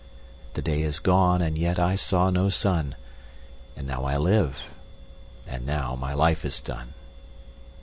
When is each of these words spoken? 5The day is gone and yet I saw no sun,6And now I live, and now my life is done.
5The 0.55 0.63
day 0.63 0.81
is 0.81 0.97
gone 0.99 1.43
and 1.43 1.55
yet 1.59 1.77
I 1.77 1.95
saw 1.95 2.31
no 2.31 2.49
sun,6And 2.49 3.85
now 3.85 4.03
I 4.05 4.17
live, 4.17 4.57
and 5.45 5.63
now 5.63 5.95
my 5.95 6.15
life 6.15 6.43
is 6.43 6.59
done. 6.59 6.95